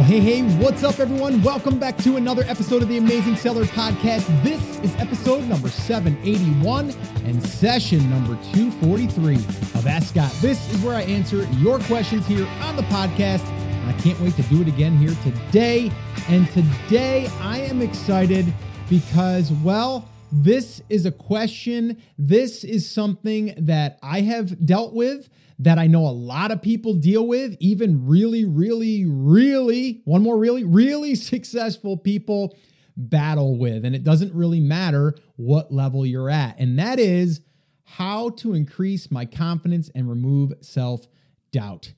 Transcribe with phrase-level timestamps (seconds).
[0.00, 1.42] Well, hey, hey, what's up, everyone?
[1.42, 4.24] Welcome back to another episode of the Amazing Seller Podcast.
[4.42, 6.94] This is episode number 781
[7.26, 10.32] and session number 243 of Ask Scott.
[10.40, 13.44] This is where I answer your questions here on the podcast.
[13.86, 15.92] I can't wait to do it again here today.
[16.28, 18.50] And today I am excited
[18.88, 22.00] because, well, this is a question.
[22.16, 25.28] This is something that I have dealt with
[25.60, 30.38] that I know a lot of people deal with, even really, really, really, one more
[30.38, 32.56] really, really successful people
[32.96, 33.84] battle with.
[33.84, 36.58] And it doesn't really matter what level you're at.
[36.58, 37.42] And that is
[37.84, 41.06] how to increase my confidence and remove self
[41.52, 41.92] doubt.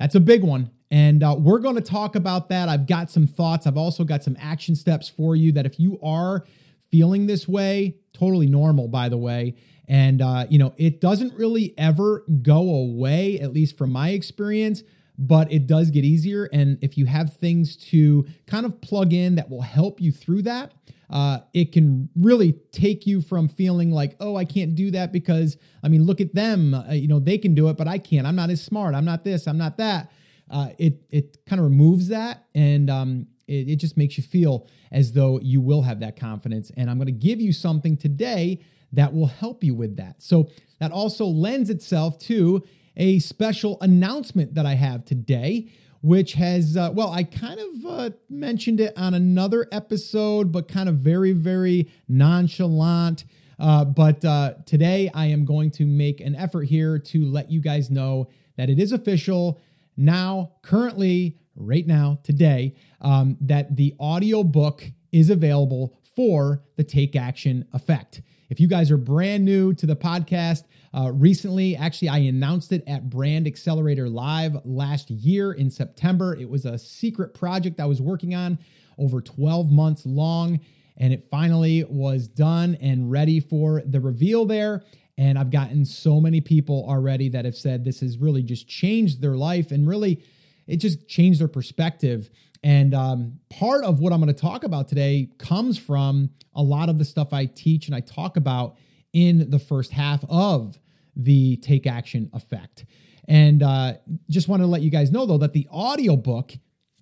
[0.00, 0.70] That's a big one.
[0.90, 2.68] And uh, we're going to talk about that.
[2.68, 3.66] I've got some thoughts.
[3.66, 6.44] I've also got some action steps for you that if you are
[6.90, 9.54] feeling this way, totally normal, by the way,
[9.88, 14.82] and, uh, you know, it doesn't really ever go away, at least from my experience,
[15.18, 16.48] but it does get easier.
[16.52, 20.42] And if you have things to kind of plug in that will help you through
[20.42, 20.72] that,
[21.10, 25.56] uh, it can really take you from feeling like, oh, I can't do that because,
[25.82, 26.74] I mean, look at them.
[26.74, 28.26] Uh, you know, they can do it, but I can't.
[28.26, 28.94] I'm not as smart.
[28.94, 29.46] I'm not this.
[29.46, 30.10] I'm not that.
[30.50, 34.66] Uh, it it kind of removes that and um, it, it just makes you feel
[34.92, 36.70] as though you will have that confidence.
[36.76, 38.60] And I'm going to give you something today
[38.96, 40.22] that will help you with that.
[40.22, 40.50] So
[40.80, 42.64] that also lends itself to
[42.96, 45.68] a special announcement that I have today,
[46.00, 50.88] which has, uh, well, I kind of uh, mentioned it on another episode, but kind
[50.88, 53.24] of very, very nonchalant.
[53.58, 57.60] Uh, but uh, today I am going to make an effort here to let you
[57.60, 59.60] guys know that it is official
[59.96, 67.16] now, currently, right now, today, um, that the audio book is available for the Take
[67.16, 68.22] Action Effect.
[68.54, 70.62] If you guys are brand new to the podcast,
[70.96, 76.36] uh, recently, actually, I announced it at Brand Accelerator Live last year in September.
[76.36, 78.60] It was a secret project I was working on
[78.96, 80.60] over 12 months long,
[80.96, 84.84] and it finally was done and ready for the reveal there.
[85.18, 89.20] And I've gotten so many people already that have said this has really just changed
[89.20, 90.22] their life and really
[90.68, 92.30] it just changed their perspective.
[92.64, 96.88] And um, part of what I'm going to talk about today comes from a lot
[96.88, 98.78] of the stuff I teach and I talk about
[99.12, 100.78] in the first half of
[101.14, 102.86] the Take Action Effect.
[103.28, 103.94] And uh,
[104.30, 106.52] just want to let you guys know, though, that the audiobook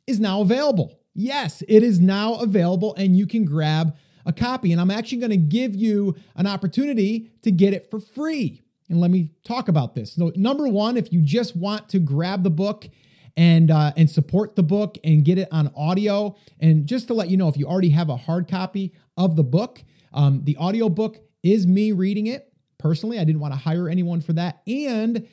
[0.09, 0.99] is now available.
[1.15, 3.97] Yes, it is now available, and you can grab
[4.27, 4.73] a copy.
[4.73, 8.63] And I'm actually going to give you an opportunity to get it for free.
[8.89, 10.13] And let me talk about this.
[10.15, 12.89] So, number one, if you just want to grab the book
[13.37, 16.37] and uh, and support the book and get it on audio.
[16.61, 19.45] And just to let you know, if you already have a hard copy of the
[19.45, 19.83] book,
[20.13, 23.19] um, the audio book is me reading it personally.
[23.19, 24.63] I didn't want to hire anyone for that.
[24.67, 25.27] And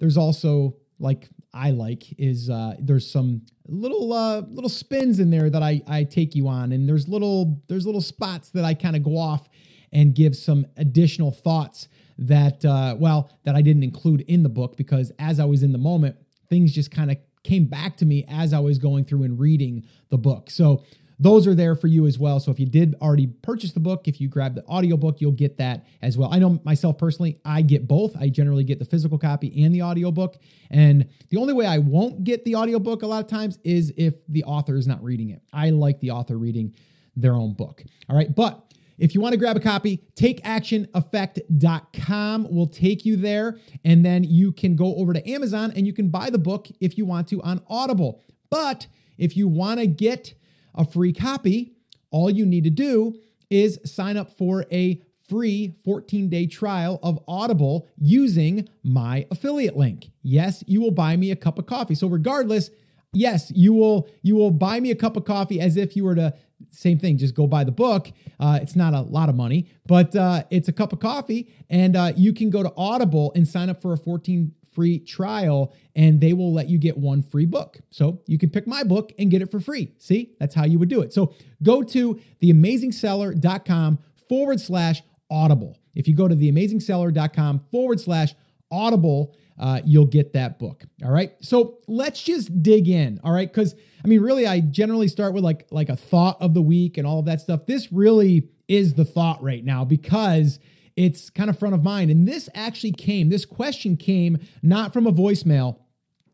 [0.00, 5.50] there's also like I like is uh, there's some little uh, little spins in there
[5.50, 8.96] that I I take you on, and there's little there's little spots that I kind
[8.96, 9.48] of go off
[9.92, 11.88] and give some additional thoughts
[12.18, 15.72] that uh, well that I didn't include in the book because as I was in
[15.72, 16.16] the moment,
[16.48, 19.84] things just kind of came back to me as I was going through and reading
[20.10, 20.50] the book.
[20.50, 20.82] So
[21.18, 22.40] those are there for you as well.
[22.40, 25.58] So if you did already purchase the book, if you grab the audiobook, you'll get
[25.58, 26.32] that as well.
[26.32, 28.16] I know myself personally, I get both.
[28.16, 30.36] I generally get the physical copy and the audiobook.
[30.70, 34.14] And the only way I won't get the audiobook a lot of times is if
[34.28, 35.42] the author is not reading it.
[35.52, 36.74] I like the author reading
[37.14, 37.84] their own book.
[38.08, 38.34] All right.
[38.34, 38.60] But
[38.98, 43.58] if you want to grab a copy, takeactioneffect.com will take you there.
[43.84, 46.98] And then you can go over to Amazon and you can buy the book if
[46.98, 48.22] you want to on Audible.
[48.50, 48.86] But
[49.18, 50.34] if you want to get
[50.74, 51.72] a free copy,
[52.10, 53.18] all you need to do
[53.50, 60.10] is sign up for a free 14 day trial of Audible using my affiliate link.
[60.22, 61.94] Yes, you will buy me a cup of coffee.
[61.94, 62.70] So, regardless,
[63.12, 66.14] yes, you will you will buy me a cup of coffee as if you were
[66.14, 66.34] to
[66.74, 67.18] same thing.
[67.18, 68.10] Just go buy the book.
[68.38, 71.96] Uh, it's not a lot of money, but uh, it's a cup of coffee, and
[71.96, 76.20] uh, you can go to Audible and sign up for a 14 free trial, and
[76.20, 77.78] they will let you get one free book.
[77.90, 79.92] So you can pick my book and get it for free.
[79.98, 81.12] See, that's how you would do it.
[81.12, 81.32] So
[81.62, 83.98] go to theamazingseller.com
[84.28, 85.78] forward slash Audible.
[85.94, 88.34] If you go to theamazingseller.com forward slash
[88.70, 90.84] Audible, uh, you'll get that book.
[91.04, 91.32] All right.
[91.40, 93.20] So let's just dig in.
[93.22, 93.50] All right.
[93.50, 93.74] Because
[94.04, 97.06] I mean, really, I generally start with like like a thought of the week and
[97.06, 97.66] all of that stuff.
[97.66, 100.58] This really is the thought right now because
[100.96, 102.10] it's kind of front of mind.
[102.10, 105.78] And this actually came, this question came not from a voicemail.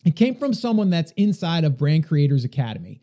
[0.05, 3.01] It came from someone that's inside of Brand Creators Academy.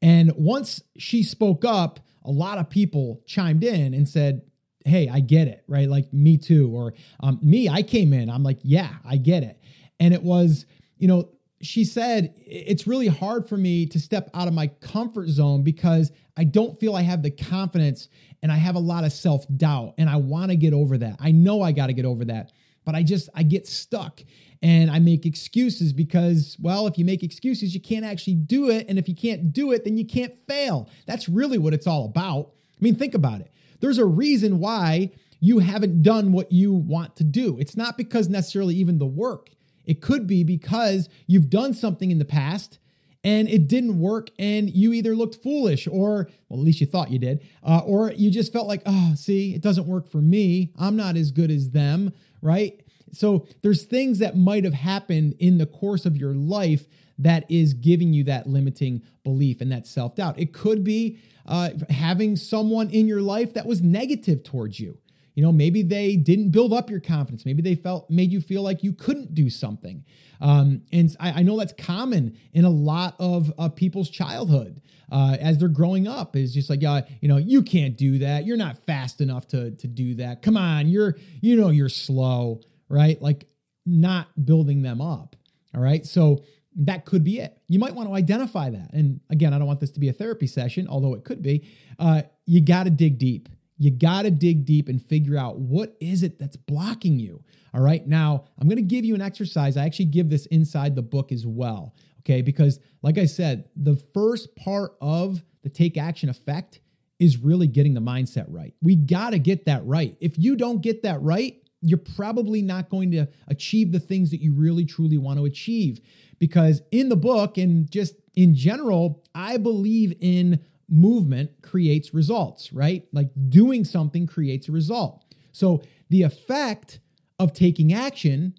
[0.00, 4.42] And once she spoke up, a lot of people chimed in and said,
[4.88, 5.88] Hey, I get it, right?
[5.88, 6.70] Like me too.
[6.74, 9.60] Or um, me, I came in, I'm like, Yeah, I get it.
[10.00, 11.30] And it was, you know,
[11.60, 16.12] she said, It's really hard for me to step out of my comfort zone because
[16.36, 18.08] I don't feel I have the confidence
[18.42, 21.16] and I have a lot of self doubt and I want to get over that.
[21.20, 22.52] I know I got to get over that,
[22.84, 24.22] but I just, I get stuck
[24.62, 28.86] and I make excuses because, well, if you make excuses, you can't actually do it.
[28.88, 30.88] And if you can't do it, then you can't fail.
[31.06, 32.52] That's really what it's all about.
[32.72, 33.52] I mean, think about it.
[33.80, 37.58] There's a reason why you haven't done what you want to do.
[37.58, 39.50] It's not because necessarily even the work.
[39.84, 42.78] It could be because you've done something in the past
[43.24, 47.10] and it didn't work and you either looked foolish or well at least you thought
[47.10, 50.72] you did uh, or you just felt like oh see it doesn't work for me
[50.78, 52.80] i'm not as good as them right
[53.12, 56.86] so there's things that might have happened in the course of your life
[57.18, 62.36] that is giving you that limiting belief and that self-doubt it could be uh, having
[62.36, 64.98] someone in your life that was negative towards you
[65.38, 67.46] you know, maybe they didn't build up your confidence.
[67.46, 70.04] Maybe they felt made you feel like you couldn't do something.
[70.40, 74.82] Um, and I, I, know that's common in a lot of uh, people's childhood
[75.12, 76.34] uh, as they're growing up.
[76.34, 78.46] Is just like, uh, you know, you can't do that.
[78.46, 80.42] You're not fast enough to to do that.
[80.42, 83.22] Come on, you're you know you're slow, right?
[83.22, 83.46] Like
[83.86, 85.36] not building them up.
[85.72, 86.42] All right, so
[86.78, 87.58] that could be it.
[87.68, 88.92] You might want to identify that.
[88.92, 91.68] And again, I don't want this to be a therapy session, although it could be.
[91.98, 93.48] Uh, you got to dig deep
[93.78, 97.42] you got to dig deep and figure out what is it that's blocking you.
[97.72, 98.06] All right.
[98.06, 99.76] Now, I'm going to give you an exercise.
[99.76, 101.94] I actually give this inside the book as well.
[102.20, 102.42] Okay.
[102.42, 106.80] Because, like I said, the first part of the take action effect
[107.20, 108.74] is really getting the mindset right.
[108.82, 110.16] We got to get that right.
[110.20, 114.40] If you don't get that right, you're probably not going to achieve the things that
[114.40, 116.00] you really truly want to achieve.
[116.38, 123.06] Because in the book and just in general, I believe in movement creates results, right?
[123.12, 125.24] Like doing something creates a result.
[125.52, 127.00] So the effect
[127.38, 128.54] of taking action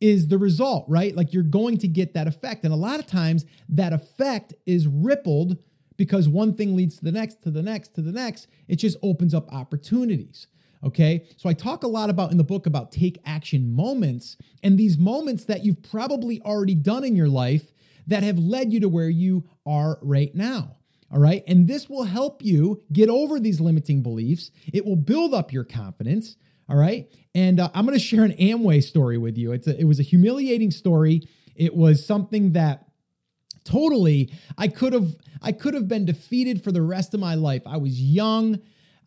[0.00, 1.14] is the result, right?
[1.14, 2.64] Like you're going to get that effect.
[2.64, 5.58] And a lot of times that effect is rippled
[5.96, 8.48] because one thing leads to the next, to the next, to the next.
[8.66, 10.48] It just opens up opportunities.
[10.84, 11.26] Okay.
[11.36, 14.98] So I talk a lot about in the book about take action moments and these
[14.98, 17.72] moments that you've probably already done in your life
[18.06, 20.76] that have led you to where you are right now.
[21.12, 21.44] All right.
[21.46, 24.50] And this will help you get over these limiting beliefs.
[24.72, 26.36] It will build up your confidence.
[26.68, 27.06] All right.
[27.34, 29.52] And uh, I'm going to share an Amway story with you.
[29.52, 31.22] It's a, it was a humiliating story.
[31.54, 32.86] It was something that
[33.64, 37.62] totally I could have I could have been defeated for the rest of my life.
[37.66, 38.60] I was young,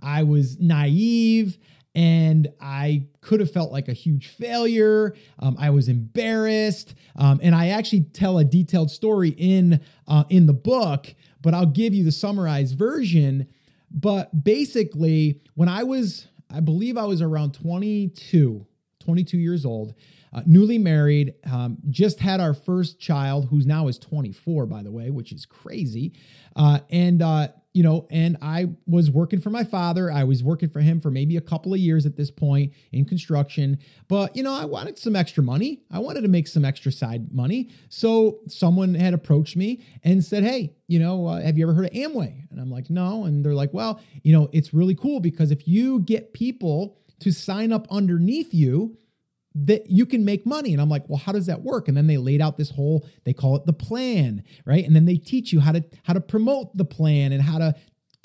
[0.05, 1.57] I was naive,
[1.93, 5.15] and I could have felt like a huge failure.
[5.39, 10.45] Um, I was embarrassed, um, and I actually tell a detailed story in uh, in
[10.45, 11.15] the book
[11.45, 13.47] but I'll give you the summarized version.
[13.91, 18.65] But basically, when I was, I believe I was around 22,
[18.99, 19.93] 22 years old,
[20.35, 24.91] uh, newly married, um, just had our first child, who's now is 24, by the
[24.91, 26.11] way, which is crazy.
[26.57, 30.11] Uh, and uh, you know, and I was working for my father.
[30.11, 33.03] I was working for him for maybe a couple of years at this point in
[33.03, 33.79] construction.
[34.07, 35.81] But, you know, I wanted some extra money.
[35.91, 37.69] I wanted to make some extra side money.
[37.89, 41.88] So someone had approached me and said, Hey, you know, uh, have you ever heard
[41.88, 42.49] of Amway?
[42.49, 43.25] And I'm like, No.
[43.25, 47.31] And they're like, Well, you know, it's really cool because if you get people to
[47.31, 48.97] sign up underneath you,
[49.55, 50.73] that you can make money.
[50.73, 51.87] And I'm like, well, how does that work?
[51.87, 54.85] And then they laid out this whole, they call it the plan, right?
[54.85, 57.75] And then they teach you how to how to promote the plan and how to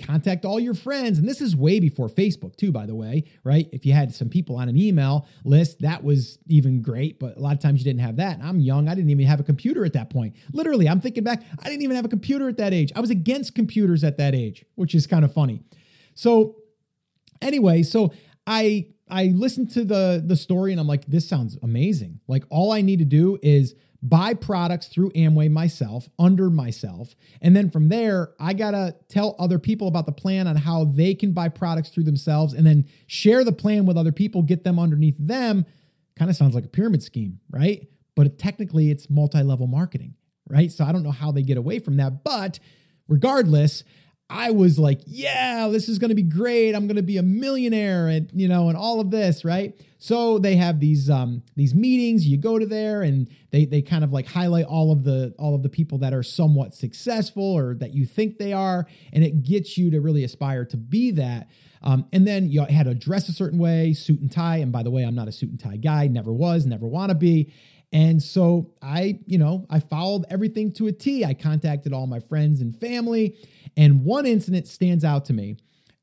[0.00, 1.18] contact all your friends.
[1.18, 3.68] And this is way before Facebook, too, by the way, right?
[3.72, 7.20] If you had some people on an email list, that was even great.
[7.20, 8.38] But a lot of times you didn't have that.
[8.38, 8.88] And I'm young.
[8.88, 10.37] I didn't even have a computer at that point.
[10.52, 12.92] Literally, I'm thinking back, I didn't even have a computer at that age.
[12.96, 15.60] I was against computers at that age, which is kind of funny.
[16.14, 16.56] So,
[17.42, 18.12] anyway, so
[18.46, 22.21] I I listened to the the story and I'm like, this sounds amazing.
[22.29, 27.14] Like all I need to do is buy products through Amway myself, under myself.
[27.43, 30.85] And then from there, I got to tell other people about the plan on how
[30.85, 34.64] they can buy products through themselves and then share the plan with other people, get
[34.64, 35.67] them underneath them.
[36.17, 37.87] Kind of sounds like a pyramid scheme, right?
[38.14, 40.14] But technically, it's multi level marketing,
[40.49, 40.71] right?
[40.73, 42.25] So I don't know how they get away from that.
[42.25, 42.59] But
[43.09, 43.85] regardless,
[44.30, 46.75] I was like, yeah, this is going to be great.
[46.75, 49.78] I'm going to be a millionaire and, you know, and all of this, right?
[49.99, 54.02] So they have these um these meetings, you go to there and they they kind
[54.02, 57.75] of like highlight all of the all of the people that are somewhat successful or
[57.75, 61.50] that you think they are and it gets you to really aspire to be that.
[61.82, 64.58] Um, and then you had to dress a certain way, suit and tie.
[64.58, 67.10] And by the way, I'm not a suit and tie guy, never was, never want
[67.10, 67.52] to be.
[67.92, 71.25] And so I, you know, I followed everything to a T.
[71.25, 73.37] I contacted all my friends and family.
[73.76, 75.56] And one incident stands out to me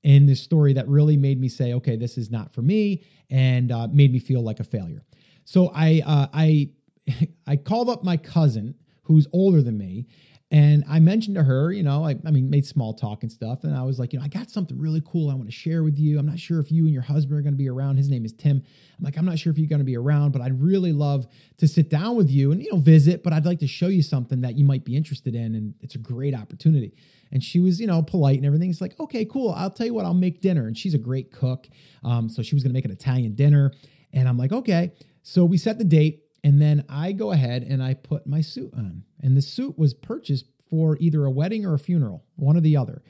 [0.03, 3.71] in this story that really made me say, okay, this is not for me and
[3.71, 5.03] uh, made me feel like a failure.
[5.45, 6.69] So I, uh, I,
[7.47, 10.05] I called up my cousin who's older than me.
[10.49, 13.65] And I mentioned to her, you know, I, I mean, made small talk and stuff.
[13.65, 15.83] And I was like, you know, I got something really cool I want to share
[15.83, 16.17] with you.
[16.17, 17.97] I'm not sure if you and your husband are going to be around.
[17.97, 18.63] His name is Tim.
[18.97, 21.27] I'm like, I'm not sure if you're going to be around, but I'd really love
[21.57, 23.23] to sit down with you and, you know, visit.
[23.23, 25.53] But I'd like to show you something that you might be interested in.
[25.53, 26.93] And it's a great opportunity.
[27.29, 28.69] And she was, you know, polite and everything.
[28.69, 29.51] It's like, okay, cool.
[29.51, 30.65] I'll tell you what, I'll make dinner.
[30.67, 31.67] And she's a great cook.
[32.05, 33.73] Um, so she was going to make an Italian dinner.
[34.13, 34.93] And I'm like, okay.
[35.23, 36.23] So we set the date.
[36.43, 39.03] And then I go ahead and I put my suit on.
[39.21, 42.77] And the suit was purchased for either a wedding or a funeral, one or the
[42.77, 43.01] other.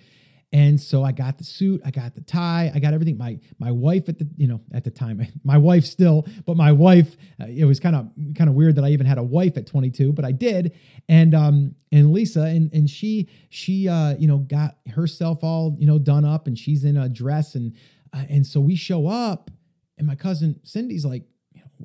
[0.53, 3.17] And so I got the suit, I got the tie, I got everything.
[3.17, 6.71] My my wife at the you know at the time, my wife still, but my
[6.71, 9.57] wife, uh, it was kind of kind of weird that I even had a wife
[9.57, 10.73] at 22, but I did.
[11.09, 15.85] And um and Lisa and and she she uh you know got herself all you
[15.85, 17.75] know done up, and she's in a dress, and
[18.13, 19.51] uh, and so we show up,
[19.97, 21.23] and my cousin Cindy's like,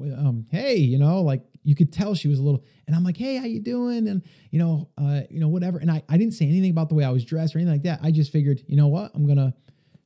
[0.01, 3.17] um, hey, you know, like you could tell she was a little, and I'm like,
[3.17, 4.09] hey, how you doing?
[4.09, 5.79] And you know, uh, you know, whatever.
[5.79, 7.83] And I, I didn't say anything about the way I was dressed or anything like
[7.85, 8.01] that.
[8.03, 9.55] I just figured, you know what, I'm gonna,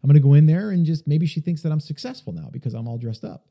[0.03, 2.75] I'm gonna go in there and just maybe she thinks that I'm successful now because
[2.75, 3.47] I'm all dressed up.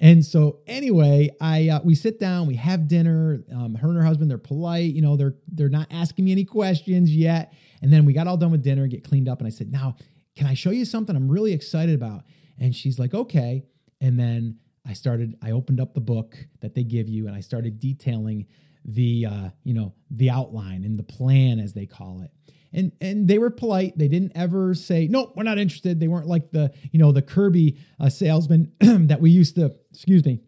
[0.00, 3.42] And so anyway, I uh, we sit down, we have dinner.
[3.52, 6.44] Um, her and her husband, they're polite, you know, they're they're not asking me any
[6.44, 7.52] questions yet.
[7.82, 9.96] And then we got all done with dinner, get cleaned up, and I said, now,
[10.36, 12.22] can I show you something I'm really excited about?
[12.58, 13.64] And she's like, okay.
[14.00, 17.40] And then I started, I opened up the book that they give you and I
[17.40, 18.46] started detailing
[18.86, 22.30] the, uh, you know, the outline and the plan as they call it.
[22.72, 23.98] And, and they were polite.
[23.98, 26.00] They didn't ever say, no, we're not interested.
[26.00, 30.24] They weren't like the, you know, the Kirby uh, salesman that we used to, excuse
[30.24, 30.40] me,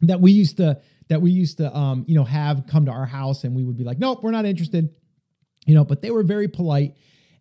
[0.00, 3.06] that we used to, that we used to, um, you know, have come to our
[3.06, 4.94] house and we would be like, nope, we're not interested,
[5.66, 6.94] you know, but they were very polite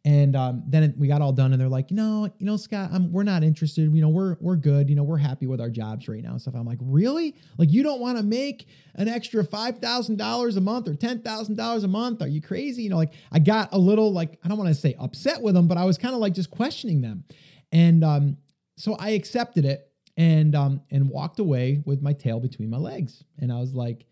[0.05, 3.11] and um, then we got all done, and they're like, "No, you know, Scott, I'm,
[3.13, 3.93] we're not interested.
[3.93, 4.89] You know, we're we're good.
[4.89, 7.35] You know, we're happy with our jobs right now and stuff." I'm like, "Really?
[7.57, 11.21] Like, you don't want to make an extra five thousand dollars a month or ten
[11.21, 12.21] thousand dollars a month?
[12.21, 14.75] Are you crazy?" You know, like I got a little like I don't want to
[14.75, 17.23] say upset with them, but I was kind of like just questioning them,
[17.71, 18.37] and um,
[18.75, 23.23] so I accepted it and um, and walked away with my tail between my legs,
[23.39, 24.05] and I was like,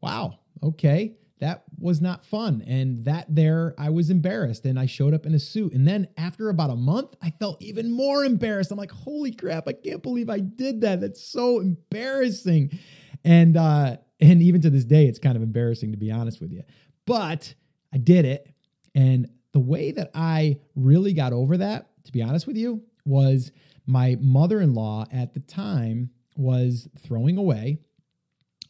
[0.00, 2.62] "Wow, okay." That was not fun.
[2.68, 5.72] And that there, I was embarrassed and I showed up in a suit.
[5.72, 8.70] And then after about a month, I felt even more embarrassed.
[8.70, 11.00] I'm like, holy crap, I can't believe I did that.
[11.00, 12.78] That's so embarrassing.
[13.24, 16.52] And, uh, and even to this day, it's kind of embarrassing to be honest with
[16.52, 16.62] you.
[17.06, 17.54] But
[17.92, 18.48] I did it.
[18.94, 23.50] And the way that I really got over that, to be honest with you, was
[23.84, 27.80] my mother in law at the time was throwing away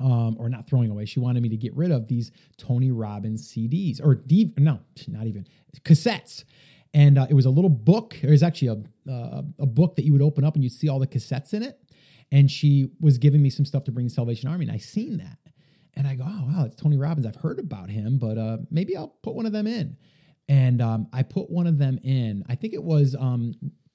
[0.01, 1.05] um, or not throwing away.
[1.05, 5.27] She wanted me to get rid of these Tony Robbins CDs or D, no, not
[5.27, 5.47] even
[5.85, 6.45] cassettes.
[6.95, 8.19] And uh, it was a little book.
[8.23, 10.89] It was actually a, uh, a book that you would open up and you'd see
[10.89, 11.79] all the cassettes in it.
[12.31, 15.19] And she was giving me some stuff to bring to Salvation Army, and I seen
[15.19, 15.37] that,
[15.95, 17.27] and I go, "Oh wow, it's Tony Robbins.
[17.27, 19.99] I've heard about him, but uh, maybe I'll put one of them in."
[20.49, 22.43] And um, I put one of them in.
[22.49, 23.53] I think it was um,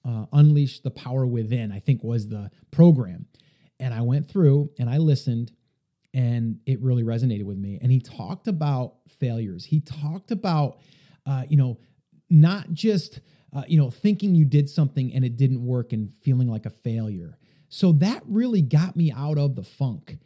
[0.07, 1.71] uh, Unleash the Power Within.
[1.71, 3.25] I think was the program,
[3.79, 5.51] and I went through and I listened
[6.17, 7.77] and it really resonated with me.
[7.79, 9.65] And he talked about failures.
[9.65, 10.79] He talked about,
[11.27, 11.77] uh, you know,
[12.27, 13.21] not just,
[13.55, 16.71] uh, you know, thinking you did something and it didn't work and feeling like a
[16.71, 17.38] failure.
[17.69, 20.17] So that really got me out of the funk.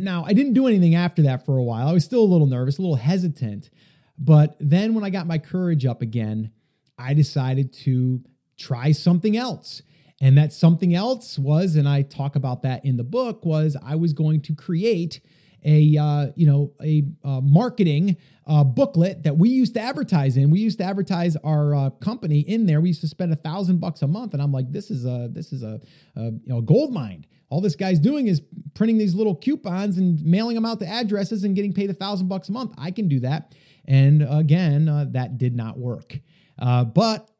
[0.00, 1.86] Now, I didn't do anything after that for a while.
[1.86, 3.70] I was still a little nervous, a little hesitant.
[4.18, 6.50] But then when I got my courage up again,
[6.98, 8.22] I decided to
[8.56, 9.82] try something else.
[10.20, 13.94] And that something else was, and I talk about that in the book, was I
[13.94, 15.20] was going to create
[15.64, 20.50] a uh, you know a uh, marketing uh, booklet that we used to advertise in.
[20.50, 22.80] We used to advertise our uh, company in there.
[22.80, 25.28] We used to spend a thousand bucks a month, and I'm like, this is a
[25.30, 25.80] this is a,
[26.16, 27.26] a you know gold mine.
[27.50, 28.42] All this guy's doing is
[28.74, 32.28] printing these little coupons and mailing them out to addresses and getting paid a thousand
[32.28, 32.74] bucks a month.
[32.76, 33.54] I can do that.
[33.86, 36.18] And again, uh, that did not work.
[36.58, 37.30] Uh, but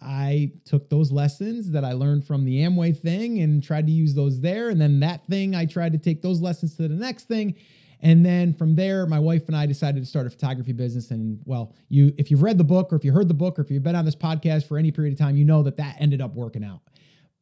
[0.00, 4.14] I took those lessons that I learned from the Amway thing and tried to use
[4.14, 4.68] those there.
[4.68, 7.56] And then that thing, I tried to take those lessons to the next thing.
[8.00, 11.10] And then from there, my wife and I decided to start a photography business.
[11.10, 13.62] And well, you, if you've read the book or if you heard the book or
[13.62, 15.96] if you've been on this podcast for any period of time, you know that that
[15.98, 16.80] ended up working out.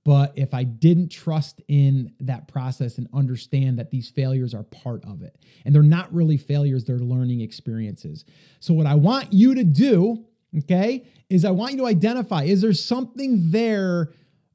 [0.07, 5.05] But if I didn't trust in that process and understand that these failures are part
[5.05, 8.25] of it, and they're not really failures, they're learning experiences.
[8.61, 10.25] So, what I want you to do
[10.59, 14.13] okay, is I want you to identify is there something there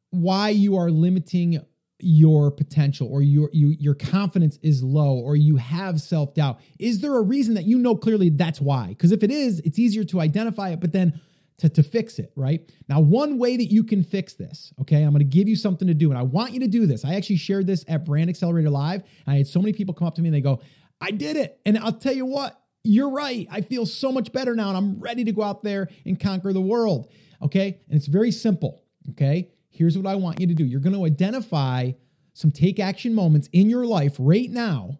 [0.09, 1.63] why you are limiting
[2.03, 6.59] your potential or your you, your confidence is low or you have self-doubt?
[6.79, 8.87] Is there a reason that you know clearly that's why?
[8.89, 11.19] Because if it is it's easier to identify it but then
[11.59, 12.67] to, to fix it right?
[12.89, 15.87] Now one way that you can fix this okay i'm going to give you something
[15.87, 17.05] to do and i want you to do this.
[17.05, 20.15] I actually shared this at brand accelerator live i had so many people come up
[20.15, 20.59] to me and they go
[20.99, 23.47] i did it and i'll tell you what you're right.
[23.51, 26.53] I feel so much better now and I'm ready to go out there and conquer
[26.53, 27.11] the world.
[27.41, 27.79] Okay.
[27.87, 28.83] And it's very simple.
[29.11, 29.49] Okay.
[29.69, 31.91] Here's what I want you to do you're going to identify
[32.33, 34.99] some take action moments in your life right now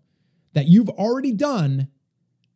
[0.53, 1.87] that you've already done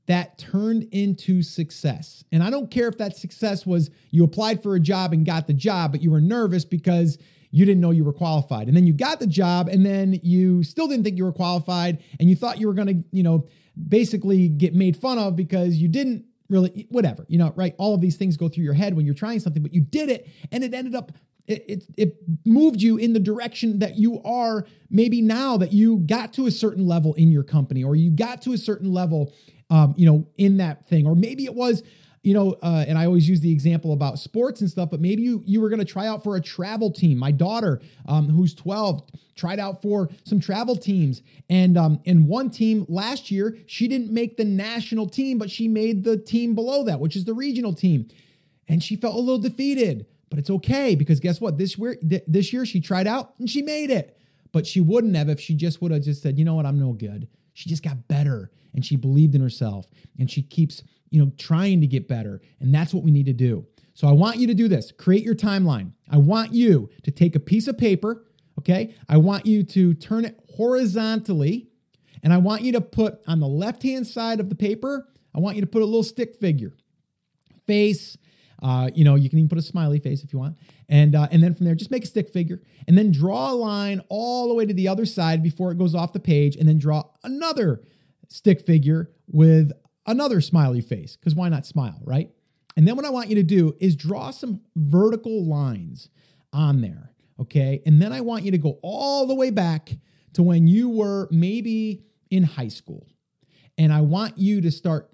[0.08, 2.24] that turned into success.
[2.32, 5.48] And I don't care if that success was you applied for a job and got
[5.48, 7.17] the job, but you were nervous because
[7.50, 8.67] you didn't know you were qualified.
[8.67, 12.03] And then you got the job and then you still didn't think you were qualified
[12.20, 13.48] and you thought you were going to, you know,
[13.88, 17.75] basically get made fun of because you didn't really whatever, you know, right?
[17.77, 20.10] All of these things go through your head when you're trying something, but you did
[20.10, 21.12] it and it ended up
[21.48, 25.98] it, it, it moved you in the direction that you are maybe now that you
[25.98, 29.34] got to a certain level in your company or you got to a certain level
[29.70, 31.84] um, you know in that thing or maybe it was
[32.25, 35.22] you know uh, and i always use the example about sports and stuff but maybe
[35.22, 38.53] you you were going to try out for a travel team my daughter um, who's
[38.53, 39.03] 12
[39.36, 44.12] tried out for some travel teams and um, and one team last year she didn't
[44.12, 47.74] make the national team but she made the team below that which is the regional
[47.74, 48.08] team
[48.67, 50.05] and she felt a little defeated
[50.36, 51.58] but it's okay because guess what?
[51.58, 54.17] This year, this year she tried out and she made it.
[54.51, 56.79] But she wouldn't have if she just would have just said, you know what, I'm
[56.79, 57.27] no good.
[57.53, 59.88] She just got better and she believed in herself
[60.20, 60.84] and she keeps,
[61.15, 62.41] you know, trying to get better.
[62.60, 63.65] And that's what we need to do.
[63.93, 64.91] So I want you to do this.
[64.91, 65.93] Create your timeline.
[66.12, 68.25] I want you to take a piece of paper,
[68.60, 68.93] okay?
[69.07, 71.69] I want you to turn it horizontally
[72.22, 75.55] and I want you to put on the left-hand side of the paper, I want
[75.55, 76.74] you to put a little stick figure.
[77.65, 78.17] Face,
[78.62, 80.57] uh, you know, you can even put a smiley face if you want.
[80.89, 83.55] And, uh, and then from there, just make a stick figure and then draw a
[83.55, 86.55] line all the way to the other side before it goes off the page.
[86.57, 87.81] And then draw another
[88.27, 89.72] stick figure with
[90.05, 92.29] another smiley face because why not smile, right?
[92.77, 96.09] And then what I want you to do is draw some vertical lines
[96.51, 97.12] on there.
[97.39, 97.81] Okay.
[97.85, 99.91] And then I want you to go all the way back
[100.33, 103.07] to when you were maybe in high school.
[103.77, 105.09] And I want you to start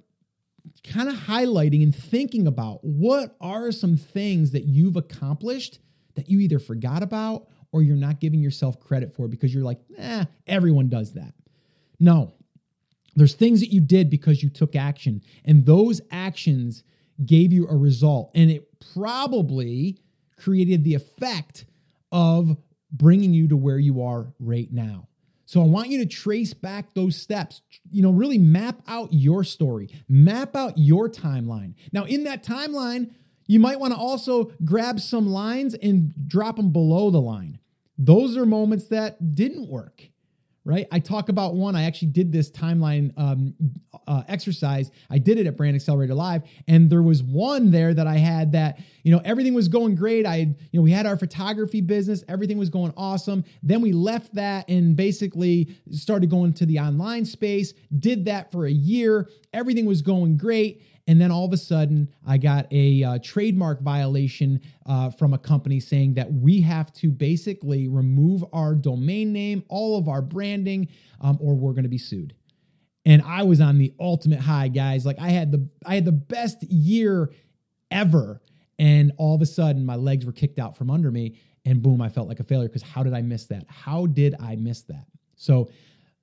[0.83, 5.79] kind of highlighting and thinking about what are some things that you've accomplished
[6.15, 9.79] that you either forgot about or you're not giving yourself credit for because you're like,
[9.97, 11.33] eh, everyone does that.
[11.99, 12.33] No,
[13.15, 16.83] there's things that you did because you took action, and those actions
[17.25, 19.99] gave you a result, and it probably
[20.37, 21.65] created the effect
[22.11, 22.57] of
[22.91, 25.07] bringing you to where you are right now.
[25.45, 29.43] So I want you to trace back those steps, you know, really map out your
[29.43, 31.73] story, map out your timeline.
[31.91, 33.11] Now, in that timeline,
[33.47, 37.59] you might want to also grab some lines and drop them below the line.
[37.97, 40.09] Those are moments that didn't work
[40.63, 40.87] right?
[40.91, 41.75] I talk about one.
[41.75, 43.55] I actually did this timeline um,
[44.07, 44.91] uh, exercise.
[45.09, 48.51] I did it at Brand Accelerator Live, and there was one there that I had
[48.51, 50.25] that you know everything was going great.
[50.25, 53.43] I you know we had our photography business, everything was going awesome.
[53.63, 57.73] Then we left that and basically started going to the online space.
[57.97, 59.29] Did that for a year.
[59.53, 60.83] Everything was going great.
[61.11, 65.37] And then all of a sudden, I got a uh, trademark violation uh, from a
[65.37, 70.87] company saying that we have to basically remove our domain name, all of our branding,
[71.19, 72.33] um, or we're going to be sued.
[73.05, 75.05] And I was on the ultimate high, guys.
[75.05, 77.33] Like I had the I had the best year
[77.91, 78.41] ever,
[78.79, 82.01] and all of a sudden, my legs were kicked out from under me, and boom,
[82.01, 82.69] I felt like a failure.
[82.69, 83.65] Because how did I miss that?
[83.67, 85.07] How did I miss that?
[85.35, 85.69] So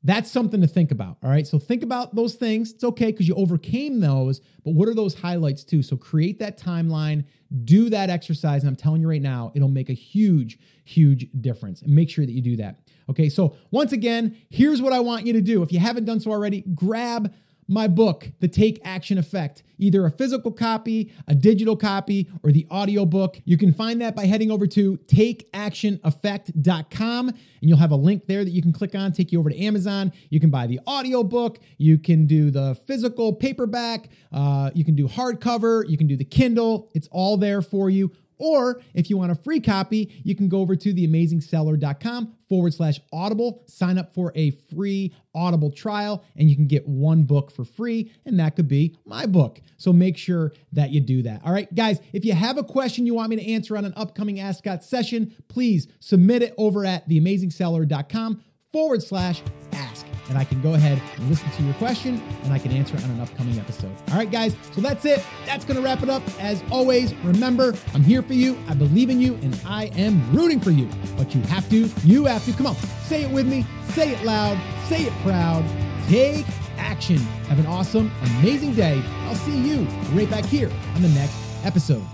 [0.05, 1.17] that's something to think about.
[1.23, 1.47] All right.
[1.47, 2.73] So think about those things.
[2.73, 5.83] It's okay because you overcame those, but what are those highlights too?
[5.83, 7.25] So create that timeline,
[7.65, 8.63] do that exercise.
[8.63, 11.83] And I'm telling you right now, it'll make a huge, huge difference.
[11.85, 12.81] Make sure that you do that.
[13.11, 13.29] Okay.
[13.29, 15.63] So once again, here's what I want you to do.
[15.63, 17.35] If you haven't done so already, grab
[17.69, 22.67] my book, The Take Action Effect, either a physical copy, a digital copy, or the
[22.71, 23.43] audio book.
[23.45, 28.45] You can find that by heading over to takeactioneffect.com and you'll have a link there
[28.45, 30.13] that you can click on, take you over to Amazon.
[30.31, 34.95] You can buy the audio book, you can do the physical paperback, uh, you can
[34.95, 36.91] do hardcover, you can do the Kindle.
[36.95, 38.13] It's all there for you.
[38.39, 43.01] Or if you want a free copy, you can go over to theamazingseller.com forward slash
[43.13, 47.65] audible, sign up for a free audible trial, and you can get one book for
[47.65, 49.61] free, and that could be my book.
[49.77, 51.43] So make sure that you do that.
[51.45, 53.93] All right, guys, if you have a question you want me to answer on an
[53.97, 59.98] upcoming Ask Scott session, please submit it over at theamazingseller.com forward slash ask
[60.29, 63.05] and I can go ahead and listen to your question and I can answer it
[63.05, 63.95] on an upcoming episode.
[64.11, 65.25] All right, guys, so that's it.
[65.47, 66.23] That's going to wrap it up.
[66.41, 68.59] As always, remember, I'm here for you.
[68.69, 70.89] I believe in you and I am rooting for you.
[71.17, 72.53] But you have to, you have to.
[72.53, 75.65] Come on, say it with me, say it loud, say it proud.
[76.09, 76.47] Take
[76.79, 77.19] action.
[77.49, 79.03] Have an awesome, amazing day.
[79.25, 82.05] I'll see you right back here on the next episode.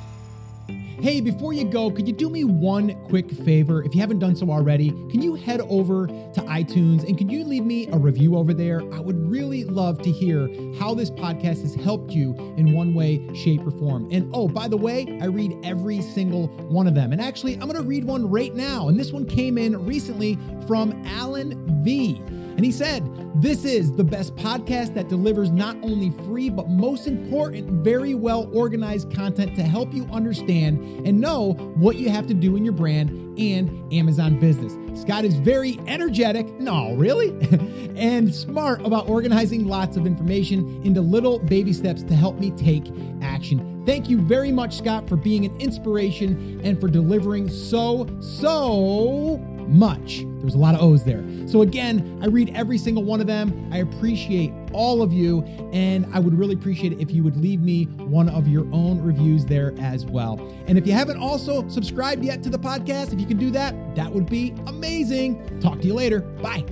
[1.01, 3.83] Hey, before you go, could you do me one quick favor?
[3.83, 7.45] If you haven't done so already, can you head over to iTunes and can you
[7.45, 8.81] leave me a review over there?
[8.95, 13.29] I would really love to hear how this podcast has helped you in one way,
[13.35, 14.09] shape, or form.
[14.13, 17.13] And oh, by the way, I read every single one of them.
[17.13, 18.89] And actually, I'm going to read one right now.
[18.89, 22.23] And this one came in recently from Alan V.
[22.57, 23.05] And he said,
[23.41, 28.49] This is the best podcast that delivers not only free, but most important, very well
[28.53, 32.75] organized content to help you understand and know what you have to do in your
[32.75, 34.73] brand and Amazon business.
[35.01, 37.31] Scott is very energetic, no, really,
[37.97, 42.87] and smart about organizing lots of information into little baby steps to help me take
[43.21, 43.83] action.
[43.85, 49.37] Thank you very much, Scott, for being an inspiration and for delivering so, so
[49.69, 50.25] much.
[50.41, 51.25] There's a lot of O's there.
[51.47, 53.69] So, again, I read every single one of them.
[53.73, 57.61] I appreciate all of you, and I would really appreciate it if you would leave
[57.61, 60.39] me one of your own reviews there as well.
[60.67, 63.75] And if you haven't also subscribed yet to the podcast, if you can do that,
[63.95, 65.61] that would be amazing.
[65.61, 66.21] Talk to you later.
[66.21, 66.65] Bye.